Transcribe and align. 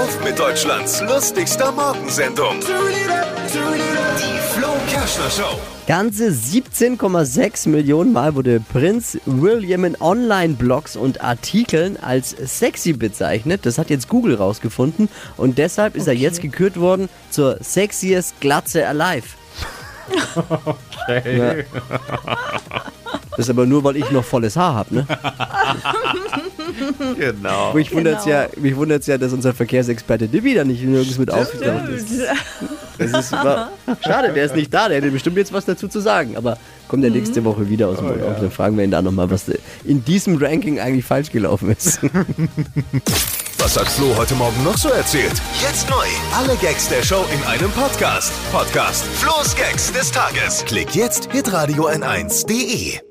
Auf 0.00 0.24
mit 0.24 0.38
Deutschlands 0.38 1.02
lustigster 1.02 1.70
Morgensendung. 1.72 2.60
Die 2.60 4.38
Flo 4.58 4.68
Kerschner 4.88 5.28
Show. 5.28 5.60
Ganze 5.86 6.28
17,6 6.28 7.68
Millionen 7.68 8.14
Mal 8.14 8.34
wurde 8.34 8.60
Prinz 8.60 9.18
William 9.26 9.84
in 9.84 10.00
Online-Blogs 10.00 10.96
und 10.96 11.20
Artikeln 11.20 11.98
als 11.98 12.30
sexy 12.30 12.94
bezeichnet. 12.94 13.66
Das 13.66 13.76
hat 13.76 13.90
jetzt 13.90 14.08
Google 14.08 14.36
rausgefunden 14.36 15.10
und 15.36 15.58
deshalb 15.58 15.96
ist 15.96 16.06
er 16.06 16.14
jetzt 16.14 16.40
gekürt 16.40 16.80
worden 16.80 17.10
zur 17.30 17.58
sexiest 17.60 18.40
Glatze 18.40 18.88
alive. 18.88 19.26
Ja. 21.08 21.54
Das 23.30 23.38
ist 23.40 23.50
aber 23.50 23.66
nur, 23.66 23.84
weil 23.84 23.96
ich 23.96 24.10
noch 24.10 24.24
volles 24.24 24.56
Haar 24.56 24.74
habe, 24.74 24.94
ne? 24.94 25.06
Genau. 27.18 27.74
Mich 27.74 27.92
wundert's 27.92 28.24
ja, 28.24 28.46
mich 28.56 28.76
wundert's 28.76 29.06
ja, 29.06 29.18
dass 29.18 29.32
unser 29.32 29.54
Verkehrsexperte 29.54 30.28
Dibi 30.28 30.54
da 30.54 30.64
nicht 30.64 30.82
nirgends 30.82 31.18
mit 31.18 31.30
aufgetaucht 31.30 31.88
ist. 31.88 32.08
Das 32.98 33.12
ist 33.12 33.32
war, 33.32 33.70
schade, 34.04 34.32
der 34.32 34.44
ist 34.44 34.54
nicht 34.54 34.72
da, 34.72 34.88
der 34.88 34.98
hätte 34.98 35.10
bestimmt 35.10 35.36
jetzt 35.36 35.52
was 35.52 35.64
dazu 35.64 35.88
zu 35.88 36.00
sagen. 36.00 36.36
Aber 36.36 36.58
kommt 36.88 37.04
er 37.04 37.10
nächste 37.10 37.44
Woche 37.44 37.68
wieder 37.68 37.88
aus 37.88 37.98
dem 37.98 38.06
Urlaub, 38.06 38.40
dann 38.40 38.50
fragen 38.50 38.76
wir 38.76 38.84
ihn 38.84 38.90
da 38.90 39.02
nochmal, 39.02 39.30
was 39.30 39.44
in 39.84 40.04
diesem 40.04 40.36
Ranking 40.36 40.80
eigentlich 40.80 41.04
falsch 41.04 41.30
gelaufen 41.30 41.70
ist. 41.70 42.00
Was 43.58 43.78
hat 43.78 43.88
Flo 43.88 44.16
heute 44.16 44.34
Morgen 44.36 44.64
noch 44.64 44.78
so 44.78 44.88
erzählt? 44.88 45.34
Jetzt 45.60 45.88
neu. 45.90 46.06
Alle 46.34 46.56
Gags 46.56 46.88
der 46.88 47.02
Show 47.02 47.26
in 47.30 47.42
einem 47.46 47.70
Podcast. 47.72 48.32
Podcast 48.50 49.04
Flo's 49.04 49.54
Gags 49.54 49.92
des 49.92 50.10
Tages. 50.10 50.64
Klick 50.64 50.94
jetzt, 50.94 51.30
hitradio 51.30 51.86
n1.de. 51.88 53.09